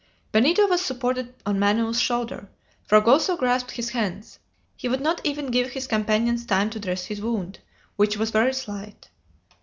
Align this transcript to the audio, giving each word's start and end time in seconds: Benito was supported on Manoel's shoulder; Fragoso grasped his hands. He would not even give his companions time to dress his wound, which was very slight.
Benito 0.31 0.67
was 0.67 0.81
supported 0.83 1.35
on 1.45 1.59
Manoel's 1.59 2.01
shoulder; 2.01 2.49
Fragoso 2.87 3.37
grasped 3.37 3.69
his 3.73 3.91
hands. 3.91 4.39
He 4.75 4.89
would 4.89 4.99
not 4.99 5.21
even 5.23 5.51
give 5.51 5.73
his 5.73 5.85
companions 5.85 6.43
time 6.43 6.71
to 6.71 6.79
dress 6.79 7.05
his 7.05 7.21
wound, 7.21 7.59
which 7.97 8.17
was 8.17 8.31
very 8.31 8.55
slight. 8.55 9.09